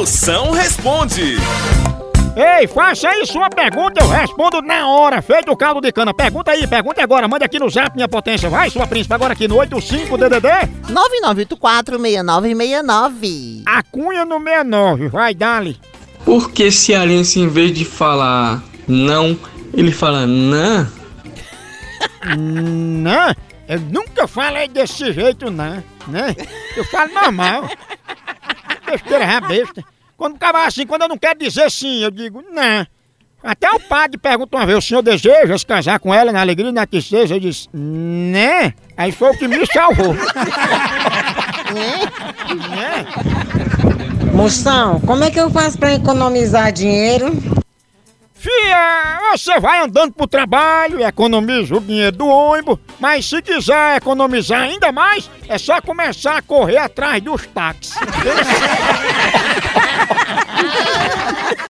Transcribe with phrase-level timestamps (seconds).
[0.00, 1.36] Moção responde.
[2.34, 5.20] Ei, faça aí sua pergunta, eu respondo na hora.
[5.20, 6.14] Feito o caldo de cana.
[6.14, 7.28] Pergunta aí, pergunta agora.
[7.28, 8.48] Mande aqui no zap, minha potência.
[8.48, 10.70] Vai, sua príncipe, agora aqui no 85DDD.
[10.88, 13.62] 9984-6969.
[13.66, 15.08] A cunha no 69.
[15.08, 15.78] Vai, dali.
[16.24, 19.38] Por que cearense, em vez de falar não,
[19.74, 20.90] ele fala não?
[22.38, 23.34] Não,
[23.68, 25.84] eu nunca falei desse jeito, não.
[26.08, 26.34] Né?
[26.74, 27.68] Eu falo normal.
[28.90, 29.84] Besteira é besta.
[30.16, 32.86] Quando acaba assim, quando eu não quero dizer sim, eu digo não.
[33.42, 36.68] Até o padre pergunta uma vez, o senhor deseja se casar com ela na alegria
[36.68, 37.34] e na tristeza?
[37.34, 38.74] Eu disse, né?
[38.96, 40.12] Aí foi o que me salvou.
[41.72, 43.06] né?
[44.34, 47.32] Moção, como é que eu faço pra economizar dinheiro?
[48.34, 54.62] Fia, você vai andando pro trabalho, economiza o dinheiro do ônibus, mas se quiser economizar
[54.62, 57.99] ainda mais, é só começar a correr atrás dos táxis.
[58.22, 60.00] this.